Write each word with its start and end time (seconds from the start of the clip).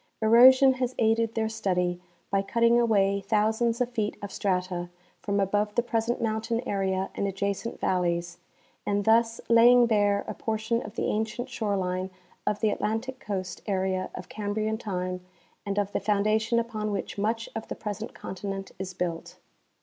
Erosion 0.19 0.73
has 0.73 0.95
aided 0.97 1.35
their 1.35 1.47
study 1.47 2.01
by 2.31 2.41
cutting 2.41 2.79
away 2.79 3.19
thousands 3.21 3.79
of 3.79 3.91
feet 3.91 4.17
of 4.23 4.31
strata 4.31 4.89
from 5.21 5.39
above 5.39 5.75
the 5.75 5.83
present 5.83 6.19
mountain 6.19 6.59
area 6.67 7.11
and 7.13 7.27
adja 7.27 7.55
cent 7.55 7.79
valleys, 7.79 8.39
and 8.83 9.05
thus 9.05 9.39
laying 9.47 9.85
bare 9.85 10.25
a 10.27 10.33
portion 10.33 10.81
of 10.81 10.95
the 10.95 11.05
ancient 11.05 11.49
shore 11.49 11.77
line 11.77 12.09
of 12.47 12.61
the 12.61 12.71
Atlantic 12.71 13.19
coast 13.19 13.61
area 13.67 14.09
of 14.15 14.27
Cambrian 14.27 14.79
time 14.79 15.23
and 15.67 15.77
of 15.77 15.91
the 15.91 15.99
foundation 15.99 16.57
upon 16.57 16.89
which 16.91 17.19
much 17.19 17.47
of 17.55 17.67
the 17.67 17.75
present 17.75 18.15
continent 18.15 18.71
is 18.79 18.95
built. 18.95 19.37